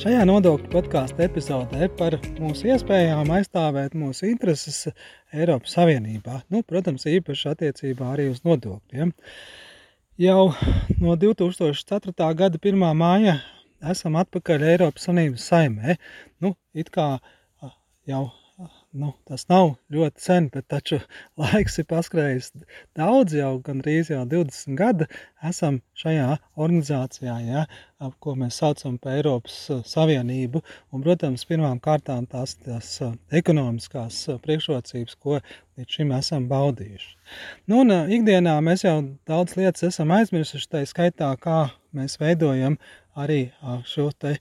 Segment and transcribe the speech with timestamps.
[0.00, 4.86] Šajā nodokļu podkāstu epizodē par mūsu iespējām aizstāvēt mūsu intereses
[5.36, 6.38] Eiropas Savienībā.
[6.48, 9.10] Nu, protams, īpaši attiecībā arī uz nodokļiem.
[10.24, 10.46] Jau
[11.02, 12.14] no 2004.
[12.38, 12.80] gada 1.
[12.96, 13.36] māja
[13.92, 15.98] esam atpakaļ Eiropas Savienības saimē.
[16.40, 17.10] Nu, it kā
[18.08, 18.22] jau
[18.92, 20.98] nu, tas nav ļoti sen, bet taču
[21.38, 22.50] laiks ir paskrējis
[22.98, 25.06] daudz, jau gandrīz jau 20 gadi
[25.46, 27.64] esam šajā organizācijā, ja,
[28.22, 30.62] ko mēs saucam par Eiropas Savienību.
[30.90, 32.96] Un, protams, pirmām kārtām tās, tās
[33.40, 37.12] ekonomiskās priekšrocības, ko līdz šim esam baudījuši.
[37.70, 38.96] Nu, un ikdienā mēs jau
[39.30, 42.80] daudz lietas esam aizmirsuši, tā skaitā, kā mēs veidojam
[43.14, 43.46] arī
[43.86, 44.36] šo te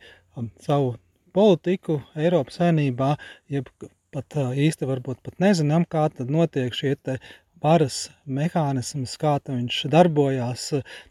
[0.63, 0.95] savu
[1.35, 3.13] politiku Eiropas saimnībā,
[3.51, 3.69] jeb
[4.15, 6.95] pat īsti varbūt pat nezinām, kā tad notiek šie
[7.63, 10.65] varas mehānisms, kā viņš darbojās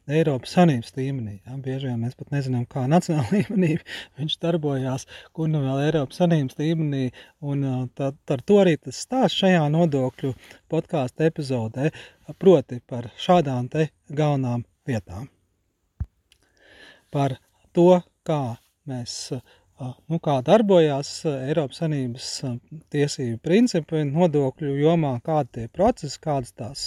[0.09, 1.39] Eiropas Sanības līmenī.
[1.47, 1.57] Ja?
[1.65, 3.79] Bieži vien mēs pat nezinām, kā nacionāla līmenī
[4.21, 7.67] viņš darbojās, kur nu vēl Eiropas Sanības līmenī, un
[7.99, 10.33] tad ar to arī tas stāsts šajā nodokļu
[10.73, 11.93] podkāstu epizodē,
[12.41, 15.29] proti par šādām te galvenām lietām.
[17.13, 17.39] Par
[17.77, 18.43] to, kā
[18.89, 19.45] mēs uh,
[19.81, 22.31] nu, kā darbojās Eiropas Savienības
[22.93, 26.85] tiesību principi nodokļu jomā, kādi tie procesi, kādas tās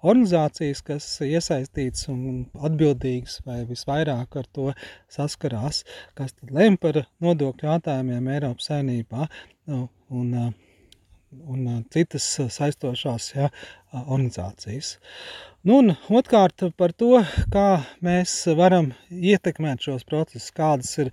[0.00, 4.72] organizācijas, kas iesaistītas un atbildīgas vai visvairāk ar to
[5.12, 5.84] saskarās,
[6.18, 9.28] kas tad lem par nodokļu jautājumiem Eiropas Savienībā.
[9.70, 10.34] Nu, un,
[11.48, 13.48] un citas saistošās ja,
[14.02, 14.96] organizācijas.
[15.62, 17.20] Nu, un otrkārt par to,
[17.54, 17.66] kā
[18.02, 21.12] mēs varam ietekmēt šos procesus, kādas ir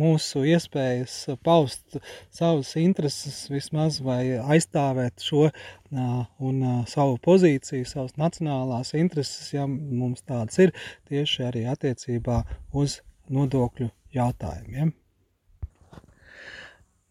[0.00, 1.14] mūsu iespējas
[1.46, 2.00] paust
[2.34, 5.46] savas intereses vismaz vai aizstāvēt šo
[5.94, 6.58] un
[6.90, 10.74] savu pozīciju, savas nacionālās intereses, ja mums tādas ir,
[11.06, 12.42] tieši arī attiecībā
[12.74, 12.98] uz
[13.30, 14.90] nodokļu jautājumiem.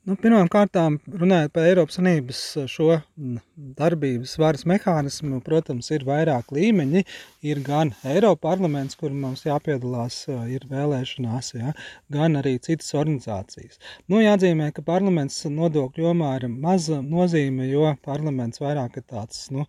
[0.03, 6.05] Nu, Pirmām kārtām, runājot par Eiropas Savienības eh, šo mm, darbības varas mehānismu, protams, ir
[6.07, 7.03] vairāk līmeņi.
[7.45, 11.73] Ir gan Eiropa parlaments, kur mums jāpiedalās, ir vēlēšanās, ja,
[12.13, 13.81] gan arī citas organizācijas.
[14.09, 19.67] Nu, jāatzīmē, ka parlaments nodokļu jomā ir maza nozīme, jo parlaments vairāk ir tāds nu,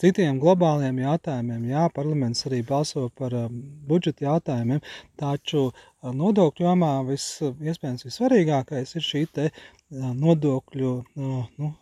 [0.00, 1.64] citiem globāliem jautājumiem.
[1.72, 3.34] Jā, parlaments arī balso par
[3.88, 4.84] budžeta jautājumiem,
[5.18, 5.70] taču
[6.02, 9.50] nodokļu jomā vis, iespējams vissvarīgākais ir šī te
[9.90, 11.74] nodokļu nu,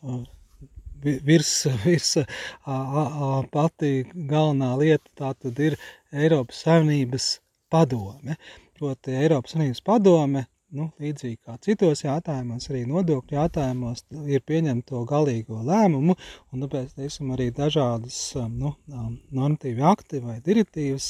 [1.02, 1.52] virs,
[1.84, 2.26] virs a,
[2.72, 5.78] a, pati galvenā lieta, tā tad ir
[6.12, 7.30] Eiropas Savienības
[7.72, 8.36] padome.
[8.76, 10.46] Proti Eiropas Savienības padome
[10.76, 16.16] nu, līdzīgi kā citos jautājumos, arī nodokļu jautājumos, ir pieņemt to galīgo lēmumu,
[16.52, 18.18] un tāpēc, teiksim, arī dažādas
[18.50, 21.08] nu, normatīvi akti vai direktīvas,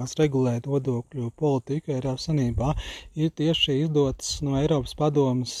[0.00, 2.72] kas regulē nodokļu politiku Eiropas Sanībā,
[3.14, 5.56] ir tieši izdotas no Eiropas padomas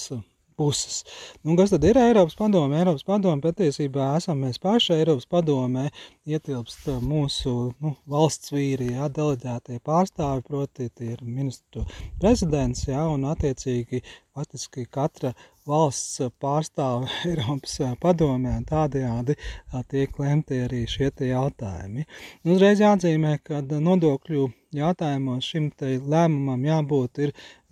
[0.62, 1.02] puses.
[1.42, 2.78] Nu, kas tad ir Eiropas padome?
[2.78, 5.88] Eiropas padome patiesībā esam mēs paši Eiropas padomē,
[6.30, 11.82] ietilpst mūsu nu, valsts vīri, jā, deleģētie pārstāvi, proti tie ir ministru
[12.22, 14.04] prezidents, jā, un attiecīgi
[14.36, 15.34] faktiski katra
[15.68, 19.36] valsts pārstāve Eiropas padomē, un tādējādi
[19.90, 22.06] tiek lemti arī šie jautājumi.
[22.48, 27.20] Uzreiz jāatzīmē, ka nodokļu jautājumos šim lēmumam jābūt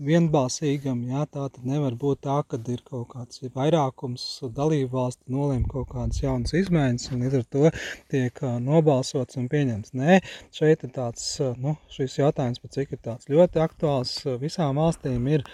[0.00, 4.26] vienbalsīgam, jā, tā tad nevar būt tā, ka ir kaut kāds vairākums
[4.56, 7.72] dalību valstu nolēma kaut kādas jaunas izmaiņas, un līdz ar to
[8.12, 9.96] tiek nobalsots un pieņemts.
[9.96, 10.20] Nē,
[10.56, 11.26] šeit ir tāds,
[11.60, 15.46] nu, šis jautājums, cik ir tāds ļoti aktuāls, visām valstīm ir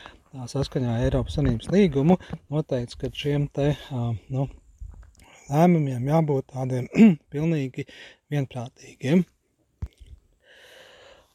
[0.51, 2.19] saskaņā Eiropas Sanības līgumu
[2.53, 3.73] noteikts, ka šiem te
[4.33, 4.49] nu,
[5.49, 6.91] lēmumiem jābūt tādiem
[7.33, 7.87] pilnīgi
[8.33, 9.25] vienprātīgiem.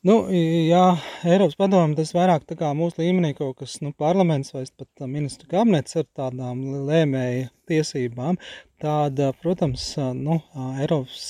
[0.01, 0.85] Nu, jā,
[1.29, 5.45] Eiropas padomu tas vairāk tā kā mūsu līmenī kaut kas, nu, parlaments vai pat ministru
[5.51, 8.39] kabinets ar tādām lēmēja tiesībām,
[8.81, 9.83] tāda, protams,
[10.17, 10.39] nu,
[10.81, 11.27] Eiropas,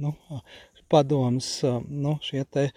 [0.00, 0.14] nu,
[0.88, 1.50] padomas,
[1.92, 2.70] nu, šie te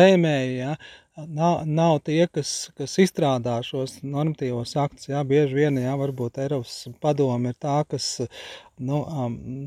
[0.00, 0.78] lēmēji, ja,
[1.16, 5.08] nav, nav tie, kas, kas izstrādā šos normatīvos aktus.
[5.10, 8.10] Ja, bieži vien, ja, varbūt Eiropas padome ir tā, kas
[8.78, 9.02] nu,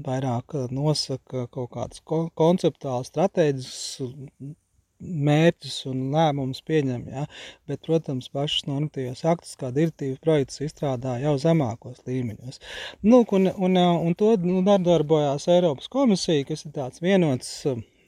[0.06, 2.04] vairāk nosaka kaut kādas
[2.38, 4.56] konceptuālas, strateģiskas
[5.00, 7.06] mērķus un lēmumus pieņem.
[7.13, 7.25] Ja?
[7.69, 12.60] Bet, protams, pašas normatīvas aktus, kā direktīvas projekts, izstrādā jau zemākos līmeņos.
[13.07, 17.54] Nu, un, un, un to nu, darbojās Eiropas komisija, kas ir tāds vienots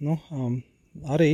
[0.01, 0.59] nu, um,
[1.15, 1.31] arī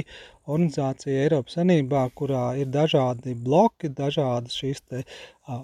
[0.48, 5.04] organizācija Eiropas Sanībā, kurā ir dažādi bloki, dažādas šīs te,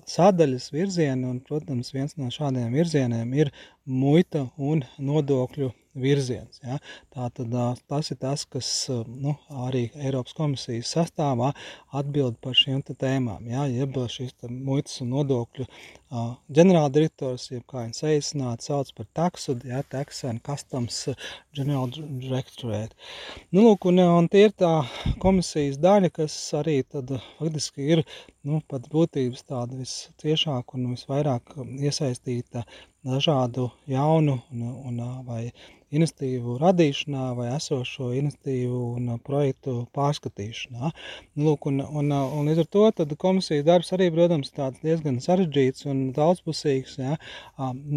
[0.10, 3.54] sadaļas, virzieni, un, protams, viens no šādiem virzieniem ir
[3.86, 6.60] muita un nodokļu virziens.
[6.63, 6.80] Ja?
[7.13, 7.54] Tātad
[7.90, 8.69] tas ir tas, kas
[9.07, 9.36] nu,
[9.66, 11.51] arī Eiropas komisijas sastāvā
[11.94, 13.48] atbild par šīm tēmām.
[13.51, 13.68] Ja?
[13.69, 15.68] Jeb šīs muitas un nodokļu
[16.54, 19.81] ģenerāldirektors, jeb kā viņš saīsināti sauc par taksu, ja?
[19.90, 21.00] Tax and Customs
[21.56, 22.94] General Directorate.
[23.51, 24.74] Nu, lūk, un, un tie ir tā
[25.24, 28.04] komisijas daļa, kas arī tad faktiski ir
[28.48, 32.63] nu, pat būtības tāda visciešāk un visvairāk iesaistīta
[33.04, 35.44] dažādu jaunu un, un, vai
[35.94, 40.92] iniciatīvu radīšanā vai esošo iniciatīvu un projektu pārskatīšanā.
[41.36, 45.19] Nu, lūk, un, un, un līdz ar to tad komisijas darbs arī, protams, tāds diezgan
[45.24, 47.18] sarežģīts un daudzpusīgs, ja,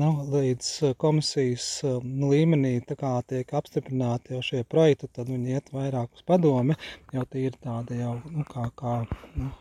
[0.03, 0.73] nu, līdz
[1.03, 1.69] komisijas
[2.05, 6.77] nu, līmenī tā kā tiek apstiprināti jau šie projekti, tad viņi iet vairāk uz padomi,
[7.15, 8.99] jo tie ir tādi jau, nu, kā, kā
[9.39, 9.55] nu,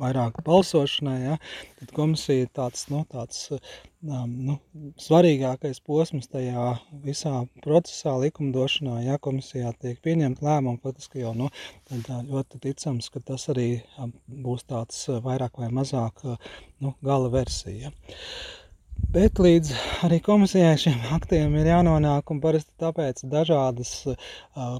[0.00, 1.36] vairāk balsošanai, ja,
[1.80, 4.58] tad komisija ir tāds, nu, tāds um, nu,
[5.02, 6.72] svarīgākais posms tajā
[7.04, 7.34] visā
[7.64, 11.50] procesā likumdošanā, ja komisijā tiek pieņemt lēmumu, faktiski jau, nu,
[11.90, 13.70] tad ļoti ticams, ka tas arī
[14.26, 16.24] būs tāds vairāk vai mazāk,
[16.84, 17.90] nu, gala versija.
[17.90, 18.62] Ja.
[19.06, 19.68] Bet līdz
[20.02, 23.92] arī komisijai šiem aktiem ir jānonāk, un parasti tāpēc dažādas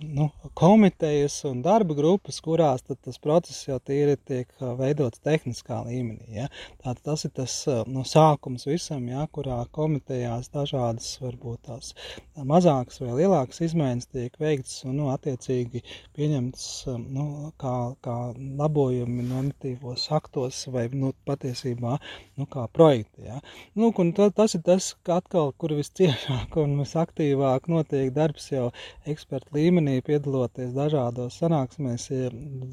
[0.02, 0.26] nu,
[0.58, 4.50] komitejas un darba grupas, kurās tas process jau tīri tiek
[4.81, 6.40] veidots tehniskā līmenī.
[6.40, 6.49] Ja?
[6.82, 7.55] Tātad tas ir tas
[7.87, 9.28] nu, sākums visam, ja?
[9.31, 11.93] kurā komitejās dažādas varbūt tās
[12.34, 15.84] mazākas vai lielākas izmaiņas tiek veikts un nu, attiecīgi
[16.19, 16.67] pieņemts
[17.05, 17.29] nu,
[17.62, 21.94] kā, kā labojumi normatīvos aktos vai nu, patiesībā
[22.37, 23.31] nu, kā projekti.
[23.31, 23.38] Ja?
[23.79, 28.70] Nu, un to, tas ir tas, atkal, kur visciešāk un visaktīvāk notiek darbs jau
[29.08, 32.08] ekspertu līmenī, piedaloties dažādos sanāksmēs,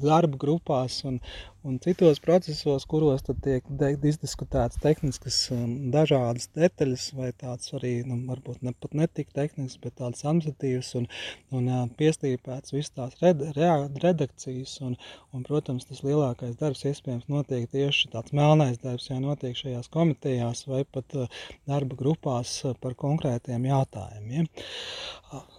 [0.02, 1.20] darba grupās un,
[1.64, 3.64] un citos procesos, kuros tiek
[4.04, 9.96] izdiskutēts tehniskas um, dažādas detaļas vai tāds arī, nu, varbūt ne pat netik tehnisks, bet
[10.00, 11.08] tāds administratīvs un,
[11.56, 13.70] un uh, piestīpēts viss tās red, re,
[14.02, 14.96] redakcijas un,
[15.32, 20.66] un, protams, tas lielākais darbs iespējams notiek tieši tāds melnais darbs, ja notiek šajās komitejās
[20.68, 21.33] vai pat uh,
[21.68, 24.48] darba grupās uh, par konkrētiem jautājumiem.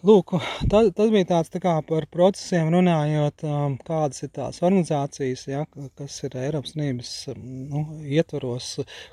[0.06, 0.36] Lūk,
[0.72, 3.44] tas, tas bija tāds tā kā par procesiem runājot,
[3.88, 5.64] kādas ir tās organizācijas, ja,
[6.00, 7.12] kas ir Eiropas Savienības
[7.42, 8.70] nu, ietvaros,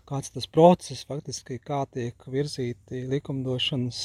[0.09, 4.03] kāds tas process faktiski, kā tiek virzīti likumdošanas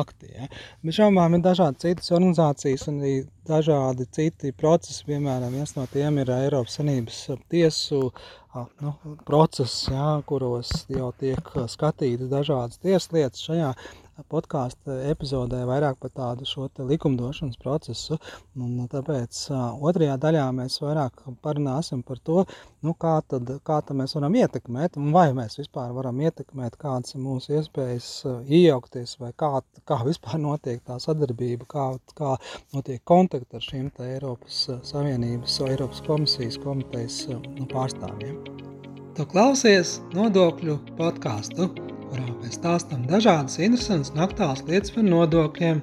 [0.00, 0.32] akti.
[0.34, 0.50] Ja.
[0.82, 3.14] Bet šaubām ir dažādi citas organizācijas un arī
[3.48, 8.08] dažādi citi procesi, piemēram, viens no tiem ir Eiropas Savienības tiesu
[8.80, 8.94] nu,
[9.28, 13.44] process, ja, kuros jau tiek skatītas dažādas tieslietas.
[13.44, 13.72] Šajā
[14.30, 18.18] podkāstu epizodē vairāk par tādu šo likumdošanas procesu.
[18.58, 19.44] Un, tāpēc
[19.84, 22.44] otrajā daļā mēs vairāk parunāsim par to,
[22.84, 27.14] nu, kā, tad, kā tad mēs varam ietekmēt, un vai mēs vispār varam ietekmēt, kādas
[27.14, 28.10] ir mūsu iespējas
[28.46, 29.52] iejaukties, vai kā,
[29.88, 32.36] kā vispār notiek tā sadarbība, kā, kā
[32.76, 38.40] notiek kontakti ar šīm Eiropas Savienības, Eiropas komisijas komitejas nu, pārstāvjiem.
[39.18, 41.72] Tu klausies nodokļu podkāstu
[42.10, 45.80] kurā mēs stāstām dažādas interesantas un aktuālas lietas par nodokļiem.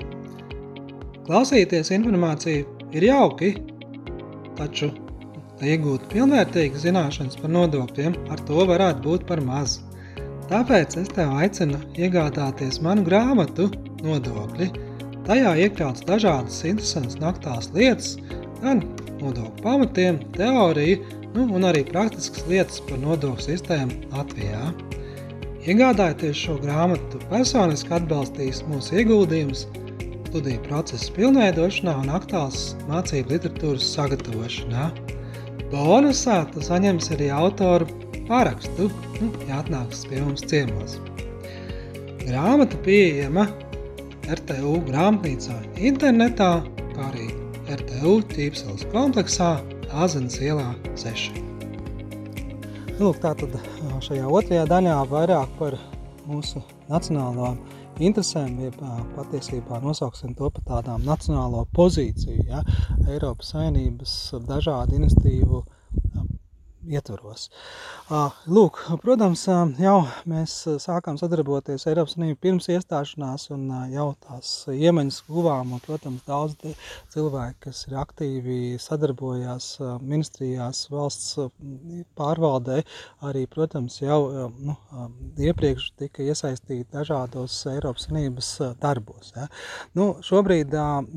[1.26, 3.56] Klausīties informāciju ir jauki,
[4.60, 4.92] taču,
[5.60, 9.80] lai iegūtu pilnvērtīgas zināšanas par nodokļiem, ar to varētu būt par maz.
[10.52, 13.72] Tāpēc es tev aicinu iegādāties manu grāmatu
[14.06, 14.68] Nodokļi.
[15.26, 18.12] Tajā iekļauts dažādas interesantas un aktuālas lietas,
[18.62, 18.84] gan
[19.24, 21.02] nodokļu pamatiem, teoriju,
[21.34, 24.68] nu, un arī praktiskas lietas par nodokļu sistēmu Latvijā.
[25.66, 29.64] Iegādājoties šo grāmatu, personiski atbalstīs mūsu ieguldījumus
[30.28, 34.92] studiju procesa pilnveidošanā un aktuāls mācību literatūras sagatavošanā.
[35.72, 37.88] Bonusā tu saņemsi arī autoru
[38.28, 41.00] parakstu, nu, ja atnāks pie mums ciemos.
[42.22, 43.48] Grāmata pieejama
[44.38, 46.52] RTU grāmatnīcā internetā,
[46.94, 47.32] kā arī
[47.80, 49.56] RTU ķīpseles kompleksā
[49.90, 51.55] Āzenes ielā 6.
[52.96, 53.52] Lūk, tātad
[54.06, 55.74] šajā otrajā daļā vairāk par
[56.30, 57.58] mūsu nacionālām
[58.00, 58.78] interesēm, jeb
[59.18, 62.62] patiesībā nosauksim to par tādām nacionālo pozīciju, ja,
[63.12, 64.14] Eiropas Savienības
[64.48, 65.60] dažādu inicitīvu
[66.92, 67.48] ietvaros.
[68.52, 69.46] Lūk, protams,
[69.82, 69.98] jau
[70.30, 76.76] mēs sākām sadarboties Eiropas Savienībā pirms iestāšanās un jau tās iemaņas guvām, un, protams, daudz
[77.14, 79.70] cilvēki, kas ir aktīvi sadarbojās
[80.04, 81.40] ministrijās, valsts
[82.20, 82.82] pārvaldē,
[83.26, 84.78] arī, protams, jau nu,
[85.42, 88.52] iepriekš tika iesaistīti dažādos Eiropas Savienības
[88.82, 89.34] darbos.
[89.36, 89.48] Ja.
[89.98, 90.76] Nu, šobrīd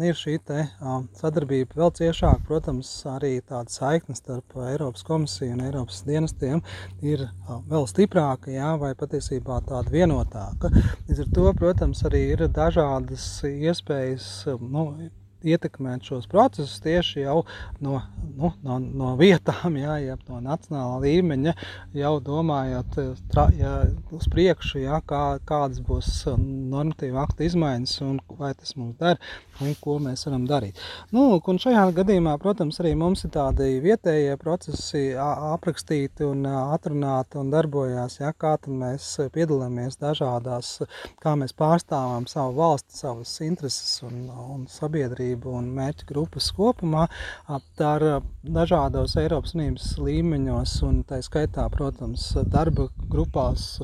[0.08, 0.64] ir šī te
[1.18, 6.62] sadarbība vēl ciešāk, protams, arī tāda saikne starp Eiropas komisiju un Eiropas dienestiem
[7.02, 7.24] ir
[7.68, 10.70] vēl stiprāka, jā, vai patiesībā tāda vienotāka.
[11.08, 14.28] Līdz ar to, protams, arī ir dažādas iespējas
[14.62, 14.86] nu,
[15.46, 17.42] ietekmēt šos procesus tieši jau
[17.84, 18.00] no,
[18.36, 21.54] nu, no, no vietām, jā, ja no nacionālā līmeņa,
[21.98, 22.98] jau domājot
[23.30, 23.74] tra, jā,
[24.14, 29.20] uz priekšu, jā, kā, kādas būs normatīva akta izmaiņas un vai tas mums der
[29.62, 30.78] un ko mēs varam darīt.
[31.14, 37.50] Nu, un šajā gadījumā, protams, arī mums ir tādi vietējie procesi aprakstīti un atrunāti un
[37.54, 40.76] darbojās, jā, kā tad mēs piedalāmies dažādās,
[41.22, 47.06] kā mēs pārstāvam savu valsti, savas intereses un, un sabiedrību sabiedrību un mērķu grupas kopumā
[47.48, 48.04] ar
[48.42, 53.80] dažādos Eiropas Unības līmeņos un tā skaitā, protams, darba grupās,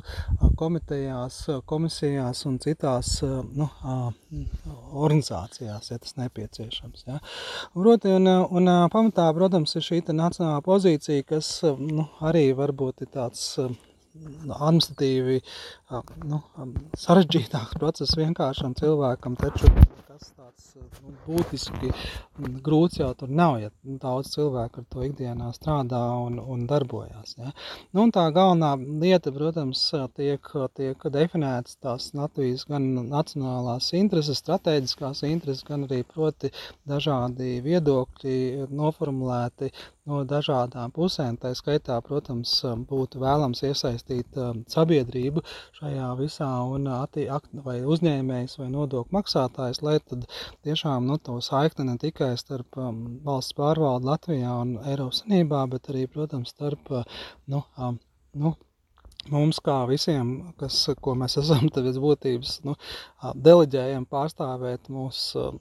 [0.56, 3.68] komitejās, komisijās un citās nu,
[4.92, 7.04] organizācijās, ja tas nepieciešams.
[7.06, 7.20] Ja.
[7.74, 13.56] Proti, un, un pamatā, protams, ir šī nacionālā pozīcija, kas nu, arī varbūt ir tāds
[14.14, 15.40] administratīvi
[16.30, 16.38] nu,
[16.98, 19.70] sarežģītāks process vienkāršam cilvēkam, taču
[20.14, 20.66] tas tāds
[21.02, 21.88] nu, būtiski
[22.66, 23.71] grūts jau tur nav, ja
[24.02, 27.35] daudz cilvēku ar to ikdienā strādā un, un darbojās.
[27.40, 27.50] Ja.
[27.90, 29.83] Nu, un tā galvenā lieta, protams,
[30.14, 36.52] tiek, tiek definētas tās Latvijas gan nacionālās intereses, strateģiskās intereses, gan arī proti
[36.90, 39.73] dažādi viedokļi noformulēti
[40.11, 41.37] no dažādām pusēm.
[41.40, 42.52] Tā skaitā, protams,
[42.90, 44.38] būtu vēlams iesaistīt
[44.75, 45.44] sabiedrību
[45.78, 47.26] šajā visā un atti,
[47.66, 50.28] vai uzņēmējs vai nodokļu maksātājs, lai tad
[50.66, 55.90] tiešām nu, to saikni ne tikai starp um, valsts pārvaldu Latvijā un Eiropas Sanībā, bet
[55.92, 56.92] arī, protams, starp
[57.50, 57.99] nu, um,
[58.34, 58.54] nu,
[59.32, 62.76] mums, kā visiem, kas, ko mēs esam pēc būtības, nu,
[63.34, 65.20] deleģējam pārstāvēt mūs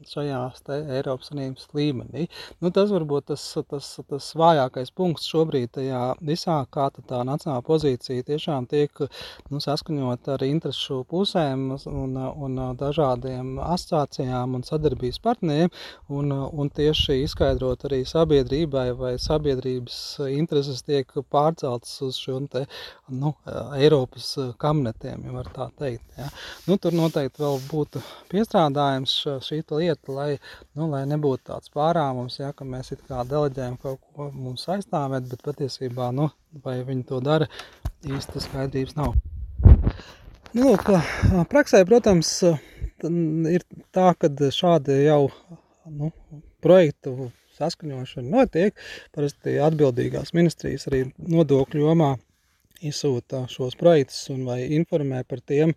[0.10, 2.28] šajās Eiropas Savienības līmenī.
[2.62, 8.26] Nu, tas varbūt tas, tas, tas vājākais punkts šobrīd tajā visā, kā tā nacionāla pozīcija
[8.28, 9.04] tiešām tiek
[9.52, 15.72] nu, saskaņot ar interesu pusēm un, un dažādiem asociācijām un sadarbības partneriem,
[16.14, 20.00] un, un tieši izskaidrot arī sabiedrībai, vai sabiedrības
[20.34, 22.66] intereses tiek pārceltas uz šo te,
[23.14, 23.34] nu,
[23.78, 26.06] Eiropas kabinetiem, ja var tā teikt.
[26.18, 26.30] Ja.
[26.68, 29.14] Nu, tur noteikti vēl būtu piestrādājums
[29.46, 30.30] šī lieta, lai,
[30.78, 35.30] nu, lai nebūtu tāds pārāvums, ja, ka mēs it kā deleģējam kaut ko mums aizstāvēt,
[35.32, 36.30] bet patiesībā, nu,
[36.66, 37.50] vai viņi to dara,
[38.06, 39.16] īsti skaidrības nav.
[40.54, 40.90] Nu, lūk,
[41.50, 42.36] praksē, protams,
[43.04, 43.64] ir
[43.96, 45.24] tā, ka šādi jau
[45.90, 46.12] nu,
[46.64, 48.78] projektu saskaņošana notiek.
[49.16, 52.14] Parasti atbildīgās ministrijas arī nodokļu jomā
[52.84, 55.76] izsūta šos projektus un vai informē par tiem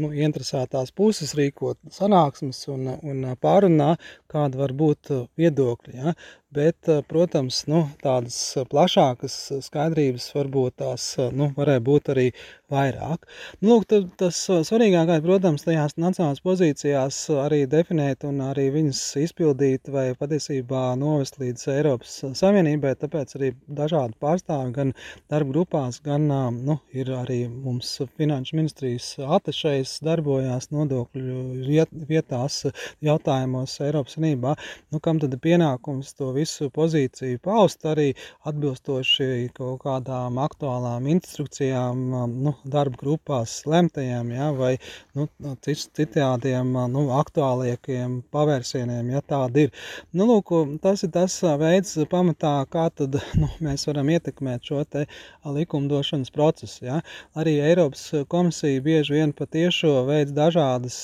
[0.00, 3.94] nu, interesētās puses rīkot sanāksmes un, un pārunā,
[4.32, 5.96] kāda var būt viedokļi.
[5.96, 6.16] Ja?
[6.56, 8.36] Bet, protams, nu, tādas
[8.72, 9.34] plašākas
[9.66, 12.30] skaidrības varbūt tās nu, varēja būt arī
[12.72, 13.26] vairāk.
[13.60, 13.84] Nu, lūk,
[14.18, 21.36] tas svarīgākais, protams, tajās nacionālās pozīcijās arī definēt un arī viņas izpildīt vai patiesībā novest
[21.42, 24.94] līdz Eiropas Savienībai, tāpēc arī dažādi pārstāvi gan
[25.30, 26.24] darba grupās, gan
[26.56, 32.62] nu, ir arī mums finanšu ministrijas atešais darbojās nodokļu vietās
[33.04, 34.56] jautājumos Eiropas Savienībā,
[34.90, 38.10] nu, kam tad ir pienākums to visu pozīciju paust arī
[38.48, 42.02] atbilstoši kaut kādām aktuālām instrukcijām,
[42.46, 44.74] nu, darba grupās lemtajām, ja, vai
[45.16, 45.28] nu,
[45.66, 49.74] citādiem nu, aktuālākiem pavērsieniem, ja tāda ir.
[50.16, 55.06] Nu, lūk, tas ir tas veids pamatā, kā tad nu, mēs varam ietekmēt šo te
[55.44, 56.84] likumdošanas procesu.
[56.86, 57.00] Ja.
[57.38, 60.98] Arī Eiropas komisija bieži vien patiešo veids dažādas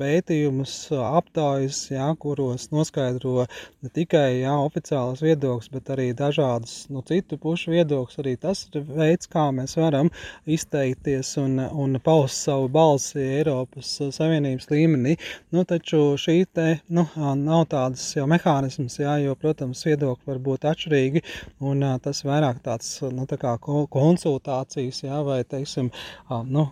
[0.00, 3.46] pētījumus, aptaujas, ja, kuros noskaidro
[3.82, 8.18] ne tikai jau oficiāls viedoklis, bet arī dažādas nu, citu pušu viedoklis.
[8.22, 10.10] Arī tas ir veids, kā mēs varam
[10.46, 15.16] izteikties un, un paust savu balsi Eiropas Savienības līmenī.
[15.54, 20.66] Nu, taču šī te nu, nav tādas jau mehānisms, jā, jo, protams, viedokļi var būt
[20.72, 21.22] atšķirīgi,
[21.68, 25.90] un tas vairāk tāds nu, tā kā konsultācijas, jā, vai, teiksim,
[26.48, 26.66] nu,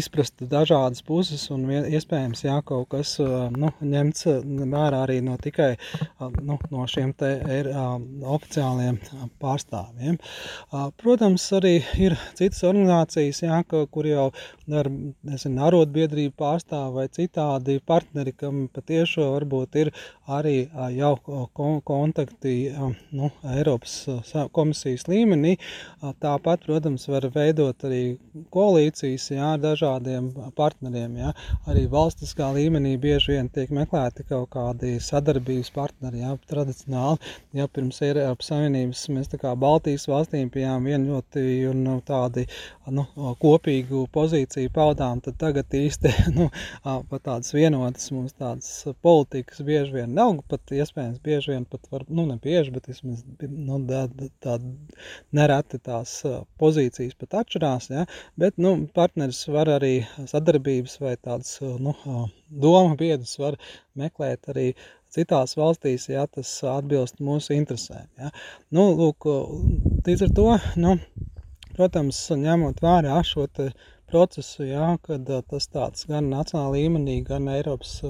[0.00, 4.26] izprast dažādas puses un iespējams, jā, kaut kas nu, ņemts
[4.70, 5.72] vērā arī no tikai
[6.40, 8.98] nu, no šiem te ir oficiāliem
[9.42, 10.18] pārstāvjiem.
[11.00, 14.28] Protams, arī ir citas organizācijas, jā, kur jau
[14.80, 14.90] ar,
[15.66, 19.92] arotbiedrību pārstāvi vai citādi partneri, kam patiešo varbūt ir
[20.30, 20.56] arī
[20.94, 21.14] jau
[21.86, 22.54] kontakti
[23.16, 23.94] nu, Eiropas
[24.54, 25.56] komisijas līmenī.
[26.22, 28.02] Tāpat, protams, var veidot arī
[28.54, 31.18] koalīcijas jā, ar dažādiem partneriem.
[31.20, 31.34] Jā.
[31.70, 36.22] Arī valstiskā līmenī bieži vien tiek meklēti kaut kādi sadarbības partneri.
[36.24, 36.36] Jā.
[36.60, 42.44] Tradicionāli, ja pirms Eiropas Savienības mēs tā kā Baltijas valstīm bijām vien ļoti un tādi
[42.92, 43.06] nu,
[43.40, 46.50] kopīgu pozīciju paudām, tad tagad īsti nu,
[46.84, 48.68] pat tādas vienotas mums tādas
[49.04, 53.24] politikas bieži vien nav, pat iespējams bieži vien pat var, nu ne bieži, bet vismaz
[53.40, 54.04] nu, tā,
[54.44, 54.58] tā
[55.36, 56.18] nereti tās
[56.60, 58.04] pozīcijas pat atšķirās, ja?
[58.40, 59.94] bet nu, partneris var arī
[60.28, 61.96] sadarbības vai tādas nu,
[62.50, 63.56] doma biedrus var
[63.98, 64.72] meklēt arī
[65.14, 68.08] citās valstīs, ja tas atbilst mūsu interesēm.
[68.20, 68.32] Ja.
[68.74, 69.28] Nu, lūk,
[70.06, 70.48] līdz ar to,
[70.80, 70.96] nu,
[71.76, 73.46] protams, ņemot vērā šo
[74.10, 78.00] procesu, ja, kad tas tāds gan nacionāla līmenī, gan Eiropas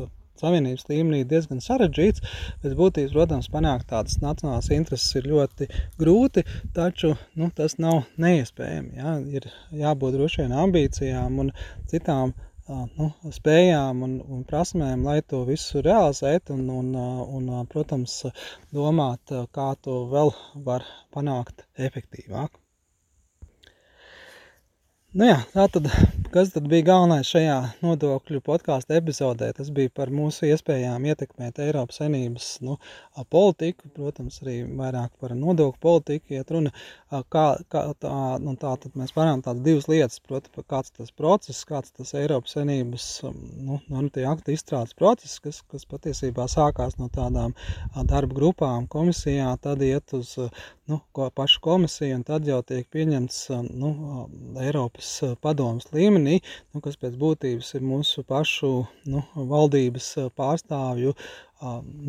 [0.41, 2.23] Savienības līmenī diezgan sarežģīts.
[2.63, 5.69] Pēc būtības, protams, panākt tādas nacionālas intereses ir ļoti
[6.01, 8.95] grūti, taču nu, tas nav neiespējami.
[8.97, 9.19] Ja?
[9.21, 9.51] Ir
[9.83, 11.53] jābūt droši vien ambīcijām un
[11.93, 12.33] citām
[12.71, 16.91] nu, spējām un, un prasmēm, lai to visu realizētu un, un,
[17.39, 18.17] un, protams,
[18.75, 20.35] domāt, kā to vēl
[20.67, 22.59] var panākt efektīvāk.
[25.19, 25.89] Nu jā, tā tad,
[26.33, 29.51] kas tad bija galvenais šajā nodokļu podkāstu epizodē?
[29.57, 32.77] Tas bija par mūsu iespējām ietekmēt Eiropas Savienības nu,
[33.35, 36.71] politiku, protams, arī vairāk par nodokļu politiku, iet runa,
[37.11, 41.65] kā, kā tā, nu, tā tad mēs varam tādas divas lietas, proti, kāds tas process,
[41.67, 43.09] kāds tas Eiropas Savienības,
[43.59, 47.57] nu, normatīvi aktu izstrādes process, kas, kas patiesībā sākās no tādām
[48.11, 50.37] darba grupām komisijā, tad iet uz
[50.91, 51.01] nu,
[51.35, 53.93] pašu komisiju, un tad jau tiek pieņemts nu,
[54.63, 55.13] Eiropas
[55.43, 58.73] padomas līmenī, nu, kas pēc būtības ir mūsu pašu
[59.13, 61.15] nu, valdības pārstāvju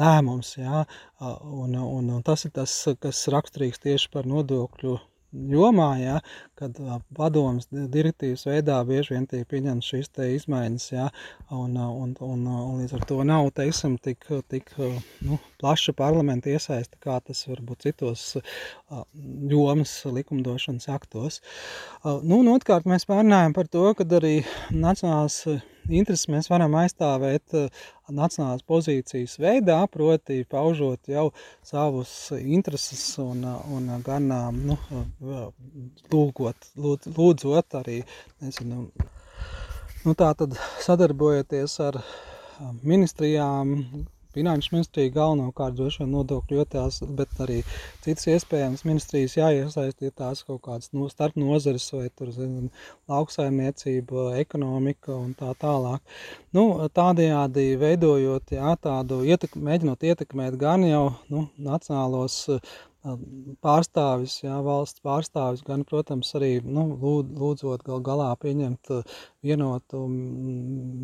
[0.01, 0.55] lēmums.
[0.57, 0.85] Ja,
[1.19, 4.97] un, un, un tas ir tas, kas raksturīgs tieši par nodokļu
[5.31, 6.17] jomā, ja,
[6.59, 6.77] kad
[7.17, 11.07] padomas direktīvas veidā bieži vien tiek pieņemts šīs te izmaiņas, ja,
[11.55, 14.71] un, un, un, un līdz ar to nav, teiksim, tik, tik
[15.25, 18.25] nu, plaša parlamenta iesaista, kā tas varbūt citos
[19.51, 21.41] jomas likumdošanas aktos.
[22.03, 24.41] Nu, un otrkārt mēs pārnājam par to, kad arī
[24.71, 25.43] nacionālās
[25.91, 31.29] intereses mēs varam aizstāvēt uh, nacionālās pozīcijas veidā, proti paužot jau
[31.65, 34.27] savus intereses un, un gan
[34.57, 34.77] nu,
[36.11, 38.01] lūgot, lūd, lūdzot arī,
[38.43, 38.87] nezinu,
[40.05, 42.01] nu tā tad sadarbojoties ar
[42.83, 43.77] ministrijām,
[44.35, 47.59] Finanšu ministrija galvenokārt droši vien nodokļu jotās, bet arī
[48.03, 52.69] citas iespējamas ministrijas jāiesaistītās kaut kādas no starp nozares vai tur, zinām,
[53.11, 56.03] lauksaimniecība, ekonomika un tā tālāk.
[56.55, 62.45] Nu, tādējādi veidojot, jā, tādu ietek, mēģinot ietekmēt gan jau, nu, nacionālos
[63.01, 68.91] pārstāvis, jā, valsts pārstāvis, gan, protams, arī nu, lūdzot gal galā pieņemt
[69.41, 70.03] vienotu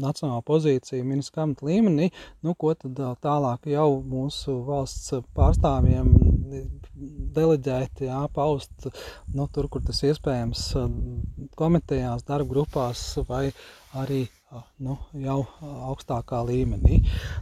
[0.04, 2.12] nacionālu pozīciju ministra kamata līmenī,
[2.46, 6.14] nu, ko tad tālāk jau mūsu valsts pārstāvjiem
[7.38, 8.90] deleģēt, jā, paust,
[9.34, 10.70] nu, tur, kur tas iespējams
[11.58, 13.48] komitejās, darba grupās vai
[13.98, 14.28] arī
[14.84, 17.02] nu, jau augstākā līmenī.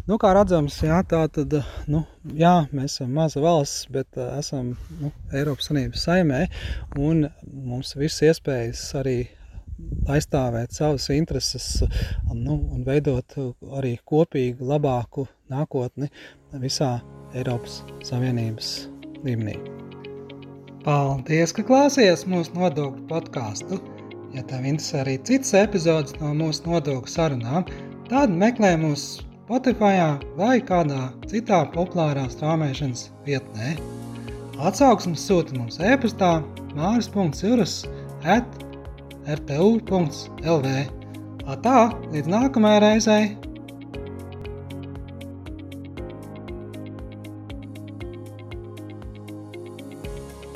[0.09, 1.53] Nu, kā redzams, jā, tā tad,
[1.91, 2.03] nu,
[2.37, 6.45] jā, mēs esam maza valsts, bet uh, esam nu, Eiropas Sanības saimē,
[6.97, 9.19] un mums viss iespējas arī
[10.09, 11.83] aizstāvēt savas intereses
[12.31, 13.35] nu, un veidot
[13.75, 16.09] arī kopīgu, labāku nākotni
[16.61, 16.97] visā
[17.35, 18.75] Eiropas Savienības
[19.25, 19.57] līmenī.
[20.85, 23.81] Paldies, ka klausījāties mūsu nodokļu podkāstu!
[24.35, 27.63] Ja tev interesē arī citas epizodes no mūsu nodokļu sarunām,
[28.09, 29.05] tad meklē mūs
[29.45, 29.93] Spotify
[30.35, 33.75] vai kādā citā populārā strāmošanas vietnē.
[34.59, 36.33] Atsauksmes sūta mums e-pastā
[36.75, 37.77] māris.cirus
[38.35, 38.59] at
[39.37, 40.75] rtu.lv.
[41.63, 41.79] Tā,
[42.11, 43.54] līdz nākamajai reizei!